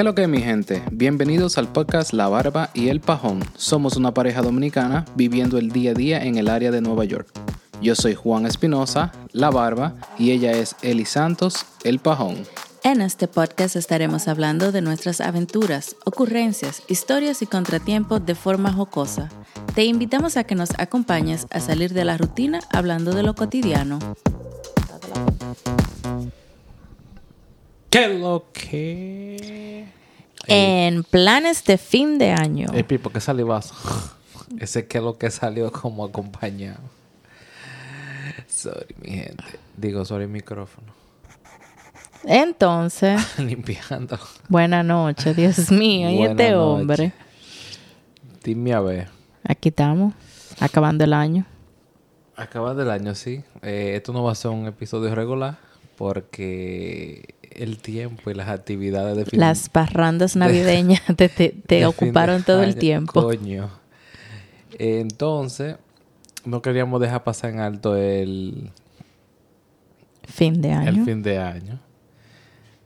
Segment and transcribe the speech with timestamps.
[0.00, 0.82] ¿Qué lo que mi gente?
[0.90, 3.40] Bienvenidos al podcast La Barba y el Pajón.
[3.54, 7.28] Somos una pareja dominicana viviendo el día a día en el área de Nueva York.
[7.82, 12.46] Yo soy Juan Espinosa, La Barba, y ella es Eli Santos, el Pajón.
[12.82, 19.28] En este podcast estaremos hablando de nuestras aventuras, ocurrencias, historias y contratiempos de forma jocosa.
[19.74, 23.98] Te invitamos a que nos acompañes a salir de la rutina hablando de lo cotidiano.
[27.90, 29.84] ¿Qué es lo que?
[30.46, 32.68] En planes de fin de año.
[32.72, 33.74] El pipo, ¿qué salivazo?
[34.60, 36.80] Ese que es lo que salió como acompañado.
[38.48, 39.44] Sorry, mi gente.
[39.76, 40.92] Digo, sorry, micrófono.
[42.24, 44.18] Entonces, Limpiando.
[44.48, 46.54] buena noche, Dios mío, y este noche.
[46.56, 47.12] hombre.
[48.44, 49.08] Dime a ver.
[49.42, 50.14] Aquí estamos,
[50.60, 51.46] acabando el año.
[52.36, 53.42] Acaba del año, sí.
[53.62, 55.58] Eh, esto no va a ser un episodio regular
[55.96, 61.80] porque el tiempo y las actividades de fin Las parrandas navideñas te, te- te de
[61.80, 63.22] fin ocuparon todo el tiempo.
[63.22, 63.70] Coño.
[64.78, 65.76] Entonces,
[66.44, 68.70] no queríamos dejar pasar en alto el,
[70.26, 70.88] Fin de año.
[70.88, 71.80] el fin de año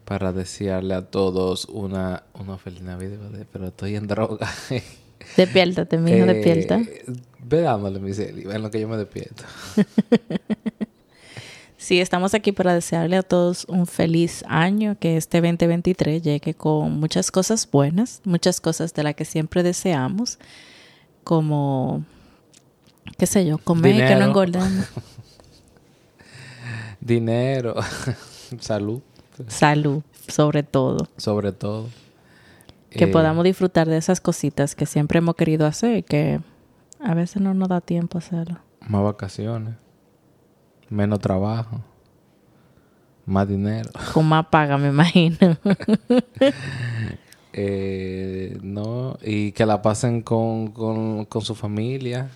[0.04, 3.18] para desearle a todos una, una feliz Navidad.
[3.52, 4.48] Pero estoy en droga.
[5.36, 6.82] Despiértate, mijo, Eh, despierta.
[7.46, 9.44] Ve dándole, mi en lo que yo me despierto.
[11.84, 16.98] Sí, estamos aquí para desearle a todos un feliz año, que este 2023 llegue con
[16.98, 20.38] muchas cosas buenas, muchas cosas de las que siempre deseamos,
[21.24, 22.02] como,
[23.18, 24.24] qué sé yo, comer y que no Dinero.
[24.24, 24.86] engordemos,
[27.02, 27.74] Dinero,
[28.60, 29.02] salud,
[29.48, 31.90] salud, sobre todo, sobre todo.
[32.88, 36.40] que Eh, podamos disfrutar de esas cositas que siempre hemos querido hacer y que
[36.98, 38.60] a veces no nos da tiempo hacerlo.
[38.88, 39.74] Más vacaciones,
[40.90, 41.80] menos trabajo,
[43.26, 43.90] más dinero.
[44.12, 45.36] Con más paga, me imagino.
[47.56, 52.28] Eh, no, y que la pasen con, con, con su familia,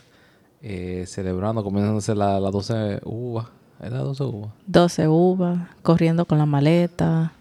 [0.62, 3.46] eh, celebrando, comiéndose las la 12 uvas.
[3.82, 4.50] ¿Es la 12 uvas?
[4.68, 7.32] 12 uvas, corriendo con la maleta.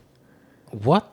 [0.83, 1.03] ¿What?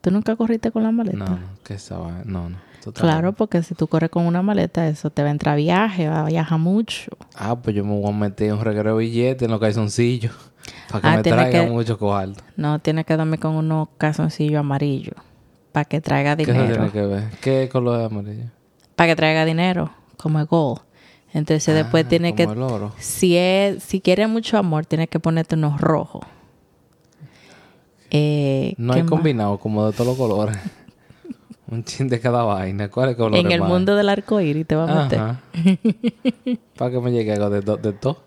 [0.00, 1.16] ¿Tú nunca corriste con la maleta?
[1.18, 2.56] No, que esa vaina- No, no.
[2.90, 6.22] Claro, porque si tú corres con una maleta, eso te va a entrar viaje, va
[6.22, 7.12] a viajar mucho.
[7.36, 10.32] Ah, pues yo me voy a meter un reguero de billetes en los calzoncillos.
[10.88, 12.42] Para que Ah, me traigan que- mucho cuarto.
[12.56, 15.14] No, tienes que dormir con unos calzoncillos amarillos
[15.72, 16.74] para que traiga ¿Qué eso dinero.
[16.74, 17.24] tiene que ver?
[17.40, 18.44] ¿Qué color es amarillo?
[18.96, 20.80] Para que traiga dinero, como el gold.
[21.32, 22.92] Entonces después Ah, tiene que, el oro.
[22.98, 26.22] si es, si quieres mucho amor, tienes que ponerte unos rojos.
[28.10, 29.08] Eh, No ¿qué hay más?
[29.10, 30.56] combinado como de todos los colores.
[31.70, 32.90] Un chin de cada vaina.
[32.90, 33.38] ¿Cuál es color?
[33.38, 35.18] En el mundo del arco iris te va a meter.
[35.20, 35.40] Ajá.
[36.76, 38.18] Para que me llegue algo de, to- de todo.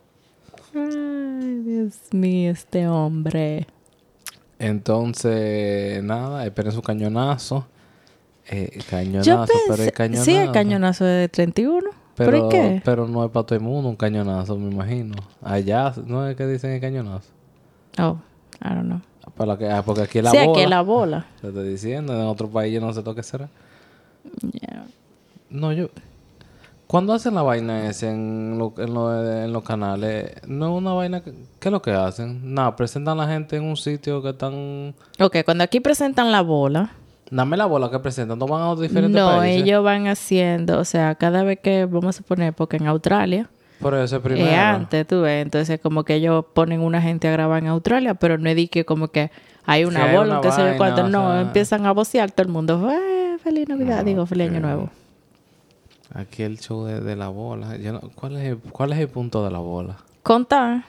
[0.74, 3.68] Ay, Dios mío, este hombre.
[4.58, 7.66] Entonces, nada, esperen su cañonazo.
[8.48, 10.26] Eh, cañonazo, Yo pero pensé, el cañonazo.
[10.26, 11.90] sí, el cañonazo de 31.
[12.16, 12.82] ¿Pero, Pero, ¿y qué?
[12.86, 15.16] pero no es para todo el mundo un cañonazo, me imagino.
[15.44, 17.28] Allá, ¿no es que dicen el cañonazo?
[18.00, 18.18] Oh,
[18.64, 19.02] I don't know.
[19.36, 20.52] Para que, ah, porque aquí es la sí, bola.
[20.52, 21.26] aquí es la bola.
[21.42, 23.50] Te estoy diciendo, en otro país yo no sé lo que será.
[24.52, 24.86] Yeah.
[25.50, 25.90] No, yo...
[26.88, 30.94] Cuando hacen la vaina esa en, lo- en, lo- en los canales, no es una
[30.94, 31.22] vaina...
[31.22, 32.54] Que, ¿Qué es lo que hacen?
[32.54, 34.94] Nada, presentan a la gente en un sitio que están...
[35.20, 36.92] Ok, cuando aquí presentan la bola,
[37.32, 39.64] Dame la bola que presentan, no van a los diferentes no, países.
[39.64, 43.50] ellos van haciendo, o sea, cada vez que vamos a poner, porque en Australia,
[43.80, 44.46] Por eso es primero.
[44.48, 48.14] eh, antes, tú ves, entonces como que ellos ponen una gente a grabar en Australia,
[48.16, 49.32] pero no es que como que
[49.66, 52.46] hay una Que bola, que sé yo cuánto, o no, sea- empiezan a vocear todo
[52.48, 54.90] el mundo, "Eh, feliz Navidad, digo, feliz año nuevo.
[56.14, 57.76] Aquí el show de, de la bola.
[57.78, 59.98] Yo no- ¿cuál, es el, ¿Cuál es el punto de la bola?
[60.24, 60.84] Contar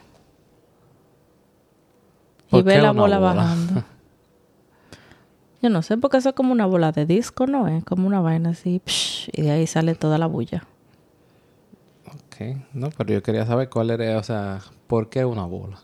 [2.47, 3.33] y ¿Por ver qué la bola bola?
[3.33, 3.83] bajando.
[5.61, 7.67] Yo no sé, porque eso es como una bola de disco, ¿no?
[7.67, 10.63] Es como una vaina así, psh, y de ahí sale toda la bulla.
[12.39, 15.79] Ok, no, pero yo quería saber cuál era, o sea, ¿por qué una bola?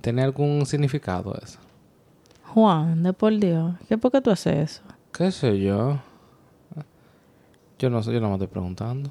[0.00, 1.58] ¿Tiene algún significado eso?
[2.44, 4.82] Juan, de por Dios, ¿qué por qué tú haces eso?
[5.12, 5.98] ¿Qué sé yo?
[7.80, 9.10] Yo no sé, yo no me estoy preguntando.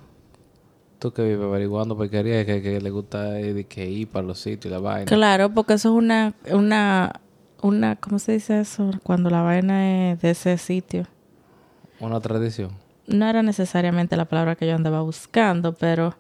[1.00, 4.66] Tú que vives averiguando porquería que, que le gusta ir, que ir para los sitios
[4.66, 5.06] y la vaina.
[5.06, 7.20] Claro, porque eso es una, una,
[7.62, 8.90] una, ¿cómo se dice eso?
[9.04, 11.06] Cuando la vaina es de ese sitio.
[12.00, 12.85] Una tradición.
[13.08, 16.16] No era necesariamente la palabra que yo andaba buscando, pero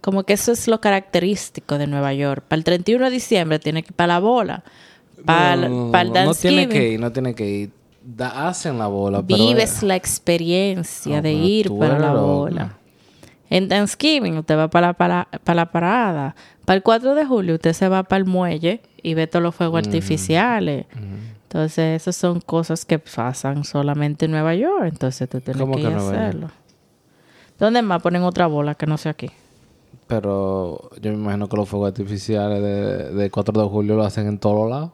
[0.00, 2.44] como que eso es lo característico de Nueva York.
[2.48, 4.64] Para el 31 de diciembre tiene que ir para la bola.
[5.24, 7.70] Para, No, el- no, para el no, no tiene que ir, no tiene que ir.
[8.02, 9.36] Da- hacen la bola, pero...
[9.44, 12.76] Vives la experiencia de ir para la bola.
[13.50, 16.34] En Thanksgiving usted va para la, para, para la parada.
[16.64, 19.54] Para el 4 de julio usted se va para el muelle y ve todos los
[19.54, 20.86] fuegos artificiales.
[21.50, 24.84] Entonces, esas son cosas que pasan solamente en Nueva York.
[24.84, 26.00] Entonces, tú tienes ¿Cómo que, que York?
[26.00, 26.50] hacerlo.
[27.58, 29.32] ¿Dónde más ponen otra bola que no sea aquí?
[30.06, 34.28] Pero yo me imagino que los fuegos artificiales de, de 4 de julio lo hacen
[34.28, 34.92] en todos lados.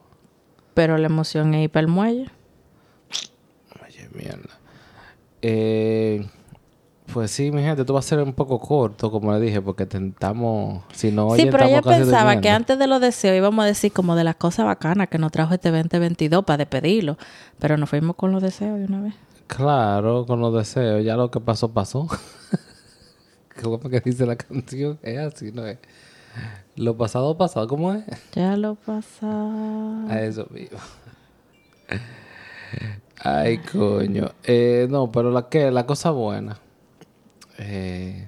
[0.73, 2.27] Pero la emoción es ir para el muelle.
[3.87, 4.57] Oye, mierda.
[5.43, 6.25] Eh,
[7.17, 9.87] pues sí, mi gente, esto va a ser un poco corto, como le dije, porque
[9.87, 10.83] tentamos...
[10.93, 14.15] Si no, sí, pero casi pensaba que antes de los deseos íbamos a decir como
[14.15, 17.17] de las cosas bacanas que nos trajo este 2022 para despedirlo.
[17.57, 19.15] Pero nos fuimos con los deseos de una vez.
[19.47, 21.03] Claro, con los deseos.
[21.03, 22.07] Ya lo que pasó, pasó.
[23.63, 24.99] ¿Cómo que dice la canción?
[25.01, 25.79] Es así, ¿no es?
[26.75, 27.67] Lo pasado, pasado.
[27.67, 28.03] ¿Cómo es?
[28.35, 30.05] Ya lo pasaba.
[30.07, 30.77] A eso mismo.
[33.23, 34.29] Ay, coño.
[34.43, 36.59] Eh, no, pero la que, la cosa buena.
[37.59, 38.27] Eh,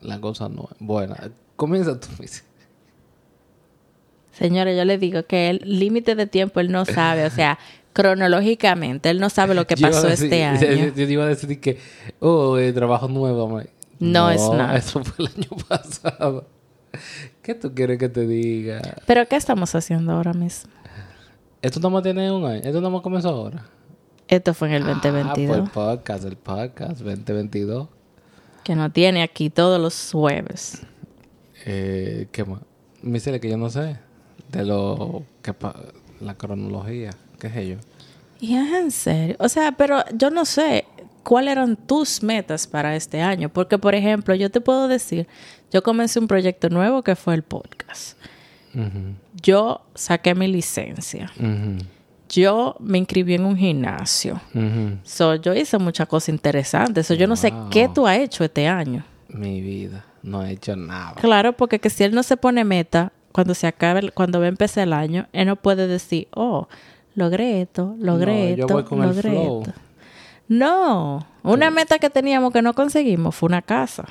[0.00, 1.30] la cosa no buena.
[1.56, 2.08] Comienza tú.
[4.32, 7.58] Señores, yo le digo que el límite de tiempo él no sabe, o sea,
[7.92, 10.92] cronológicamente, él no sabe lo que pasó decir- este año.
[10.94, 11.78] Yo, iba a decir que,
[12.20, 13.60] oh, eh, trabajo nuevo.
[13.98, 14.76] No, es nada.
[14.76, 16.46] Eso fue el año pasado.
[17.42, 18.80] ¿Qué tú quieres que te diga?
[19.06, 20.70] Pero ¿qué estamos haciendo ahora mismo?
[21.62, 22.62] Esto no más tiene un año.
[22.64, 23.66] Esto no más comenzó ahora.
[24.30, 27.88] Esto fue en el Ah, pues 2022, el podcast, el podcast 2022.
[28.64, 30.82] que nos tiene aquí todos los jueves.
[31.66, 32.60] Eh, ¿Qué más?
[33.02, 33.96] Me dice que yo no sé.
[34.50, 35.76] De lo que pa-
[36.20, 37.10] la cronología.
[37.38, 37.76] ¿Qué es ello?
[38.40, 39.36] Y es en serio.
[39.38, 40.84] O sea, pero yo no sé
[41.22, 43.48] cuáles eran tus metas para este año.
[43.48, 45.26] Porque, por ejemplo, yo te puedo decir,
[45.72, 48.16] yo comencé un proyecto nuevo que fue el podcast.
[49.42, 51.30] Yo saqué mi licencia.
[51.38, 51.84] ujú,
[52.30, 54.40] Yo me inscribí en un gimnasio.
[55.02, 57.06] So, yo hice muchas cosas interesantes.
[57.06, 59.04] So, yo no sé qué tú has hecho este año.
[59.28, 60.04] Mi vida.
[60.22, 61.14] No he hecho nada.
[61.20, 64.44] Claro, porque que si él no se pone meta, cuando se acabe, el- cuando va
[64.46, 66.68] a empezar el año, él no puede decir, oh,
[67.14, 69.62] logré esto, logré No, yo esto, voy con el logré flow.
[69.62, 69.80] esto.
[70.48, 74.04] No, una meta que teníamos que no conseguimos fue una casa.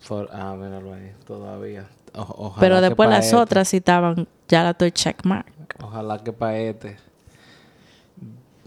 [0.00, 1.12] For- ah, míralo ahí.
[1.26, 1.86] Todavía.
[2.14, 5.46] O- Pero después las este- otras sí estaban, ya la estoy checkmark.
[5.82, 6.96] Ojalá que para este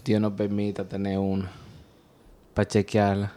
[0.04, 1.50] Dios nos permita tener una
[2.52, 3.32] para chequearla.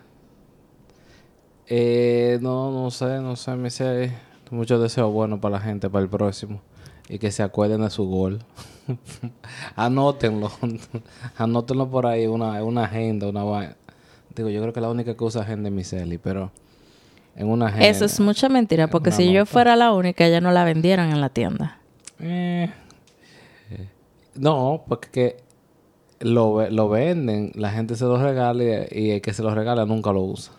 [1.66, 4.14] Eh, no, no sé, no sé, me sé
[4.52, 6.62] muchos deseos buenos para la gente para el próximo
[7.10, 8.40] y que se acuerden de su gol.
[9.76, 10.52] Anótenlo,
[11.38, 13.76] anótenlo por ahí una, una agenda, una vaina.
[14.36, 16.52] Digo, yo creo que la única que usa agenda es Miseli, pero
[17.36, 17.88] en una agenda.
[17.88, 21.22] Eso es mucha mentira, porque si yo fuera la única, ya no la vendieran en
[21.22, 21.80] la tienda.
[22.20, 22.70] Eh,
[24.36, 25.47] no, porque que
[26.20, 30.12] lo, lo venden, la gente se lo regala y, el que se lo regala nunca
[30.12, 30.54] lo usa.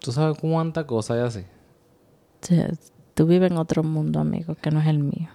[0.00, 1.46] ¿Tú sabes cuántas cosas hay así?
[2.40, 2.70] Sea,
[3.14, 5.28] tú vives en otro mundo, amigo, que no es el mío.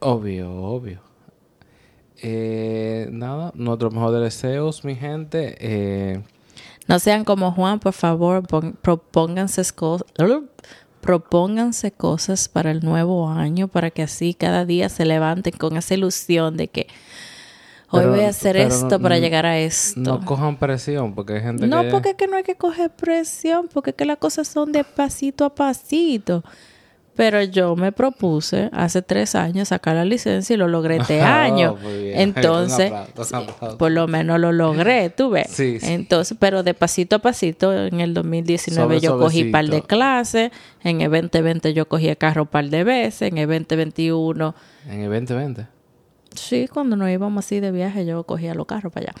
[0.00, 1.00] Obvio, obvio.
[2.22, 5.56] Eh, nada, nuestros mejores deseos, mi gente.
[5.60, 6.22] Eh,
[6.88, 8.42] No sean como Juan, por favor,
[8.82, 10.04] propónganse, cos-
[11.00, 15.94] propónganse cosas para el nuevo año, para que así cada día se levanten con esa
[15.94, 16.88] ilusión de que
[17.90, 20.00] hoy Pero- voy a hacer esto no- para llegar a esto.
[20.00, 21.90] no cojan presión, porque hay gente No, que...
[21.90, 24.84] porque es que no hay que coger presión, porque es que las cosas son de
[24.84, 26.42] pasito a pasito.
[27.16, 31.42] Pero yo me propuse hace tres años sacar la licencia y lo logré este Ah,
[31.44, 31.76] año.
[31.82, 32.18] muy bien.
[32.20, 33.78] Entonces, Un aplauso, un aplauso.
[33.78, 35.48] por lo menos lo logré, tú ves.
[35.50, 35.92] Sí, sí.
[35.92, 39.52] Entonces, pero de pasito a pasito, en el 2019 Suave, yo cogí suavecito.
[39.52, 40.50] par de clases,
[40.82, 44.54] en el 2020 yo cogí el carro par de veces, en el 2021,
[44.88, 45.66] En el 2020.
[46.34, 49.14] Sí, cuando nos íbamos así de viaje yo cogía los carros para allá.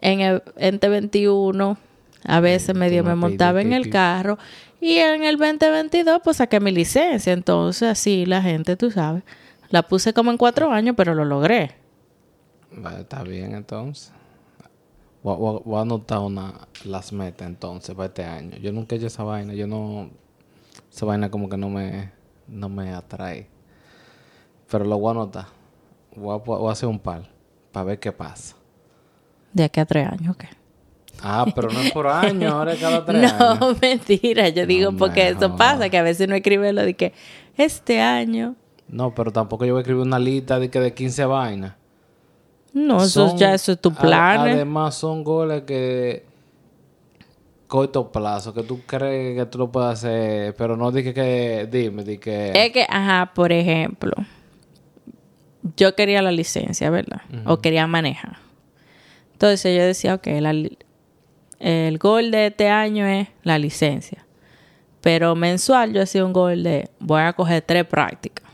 [0.00, 1.76] En el 2021
[2.24, 4.38] a veces medio me montaba en el carro
[4.80, 7.32] y en el 2022 pues saqué mi licencia.
[7.32, 9.22] Entonces así la gente, tú sabes,
[9.70, 11.72] la puse como en cuatro años, pero lo logré.
[12.72, 14.12] Vale, está bien entonces.
[15.22, 18.56] Voy, voy- voy a anotar una, las metas entonces para este año.
[18.58, 19.52] Yo nunca he hecho esa vaina.
[19.54, 20.08] Yo no...
[20.90, 22.10] Esa vaina como que no me,
[22.48, 23.46] no me atrae.
[24.70, 25.46] Pero lo voy a anotar.
[26.16, 27.22] Voy a, voy a hacer un par
[27.72, 28.56] para ver qué pasa.
[29.52, 30.48] De aquí a tres años, ¿qué?
[31.22, 33.76] Ah, pero no es por año, ahora es cada tres No, años.
[33.80, 34.48] mentira.
[34.48, 37.12] Yo digo No porque eso pasa, que a veces no escribe lo de que
[37.56, 38.54] este año.
[38.88, 41.74] No, pero tampoco yo voy a escribir una lista de que de 15 vainas.
[42.72, 44.46] No, eso Son- ya eso es tu plan.
[44.48, 44.52] ¿eh?
[44.52, 46.24] Además, son goles que
[47.66, 52.02] corto plazo, que tú crees que tú lo puedes hacer, pero no dije que, dime,
[52.02, 52.50] di que...
[52.52, 54.12] Es que, ajá, por ejemplo,
[55.80, 57.22] yo quería la licencia, ¿verdad?
[57.46, 58.36] O quería manejar.
[59.32, 60.54] Entonces yo decía, ok, la
[61.58, 64.26] el gol de este año es la licencia.
[65.00, 68.46] Pero mensual yo hacía un gol de, voy a coger tres prácticas.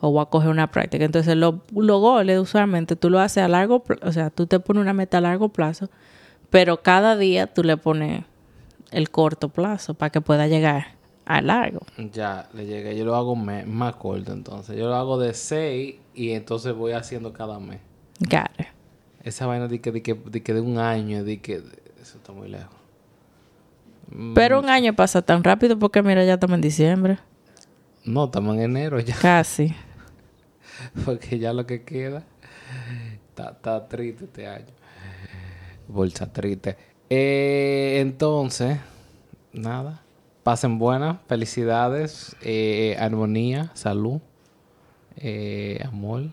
[0.00, 1.04] o voy a coger una práctica.
[1.04, 4.82] Entonces, los goles usualmente tú lo haces a largo plazo, o sea, tú te pones
[4.82, 5.90] una meta a largo plazo,
[6.50, 8.24] pero cada día tú le pones
[8.90, 11.80] el corto plazo para que pueda llegar a largo.
[12.12, 12.96] Ya, le llegué.
[12.96, 14.76] Yo lo hago más corto, entonces.
[14.76, 17.80] Yo lo hago de seis y entonces voy haciendo cada mes.
[18.20, 18.66] Got
[19.22, 21.62] Esa vaina de que, de que, de que de un año, de que...
[22.00, 22.74] Eso está muy lejos.
[24.34, 27.18] Pero un año pasa tan rápido porque mira, ya estamos en diciembre.
[28.04, 29.14] No, estamos en enero ya.
[29.16, 29.74] Casi.
[31.04, 32.24] porque ya lo que queda
[33.36, 34.66] está, triste este año.
[35.88, 36.76] Bolsa triste.
[37.08, 38.78] Eh, entonces,
[39.52, 40.02] nada.
[40.42, 44.20] Pasen buenas, felicidades, eh, armonía, salud,
[45.16, 46.24] eh, amor.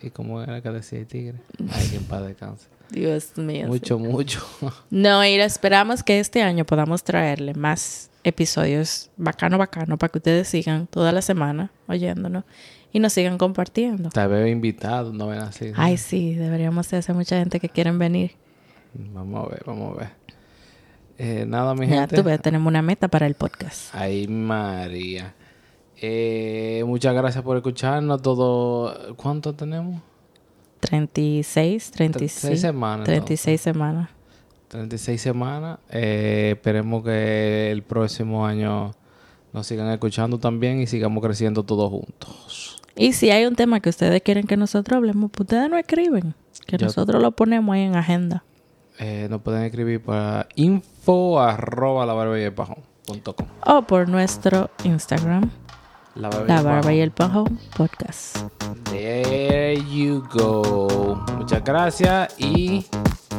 [0.00, 1.38] ¿Y cómo era que decía el tigre?
[1.70, 2.68] Ay, que en descanse.
[2.90, 3.66] Dios mío.
[3.66, 4.46] Mucho, mucho.
[4.90, 10.48] No, y esperamos que este año podamos traerle más episodios bacano, bacano, para que ustedes
[10.48, 12.44] sigan toda la semana oyéndonos
[12.92, 14.08] y nos sigan compartiendo.
[14.10, 15.72] Tal vez invitados, no ven así.
[15.76, 18.32] Ay, sí, deberíamos hacer mucha gente que quieren venir.
[18.94, 20.17] Vamos a ver, vamos a ver.
[21.18, 21.96] Eh, nada, mi gente.
[21.96, 23.92] Ya tú ves, tenemos una meta para el podcast.
[23.92, 25.34] Ay, María.
[26.00, 28.22] Eh, muchas gracias por escucharnos.
[28.22, 30.00] Todo, ¿Cuánto tenemos?
[30.80, 33.04] 36, 36 semanas.
[33.04, 34.08] 36 semanas.
[34.68, 35.78] 36 semanas.
[35.90, 38.92] Eh, esperemos que el próximo año
[39.52, 42.80] nos sigan escuchando también y sigamos creciendo todos juntos.
[42.94, 46.34] Y si hay un tema que ustedes quieren que nosotros hablemos, pues ustedes no escriben,
[46.66, 48.44] que nosotros lo ponemos ahí en agenda.
[48.98, 52.88] Eh, nos pueden escribir para info arroba la barba y el pajón
[53.66, 55.50] o por nuestro Instagram
[56.14, 57.60] la barba, y, el pajón.
[57.76, 58.38] podcast.
[58.90, 61.24] There you go.
[61.38, 62.84] Muchas gracias y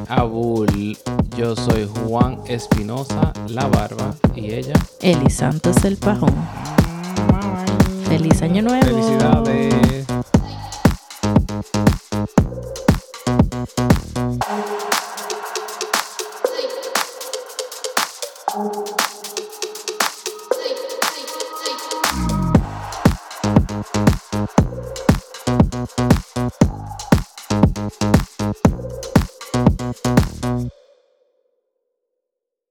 [0.08, 0.98] Abul.
[1.36, 4.76] Yo soy Juan Espinosa la barba y ella.
[5.02, 6.34] Eli Santos el pajón.
[8.06, 8.86] Feliz año nuevo.
[8.86, 9.89] Felicidades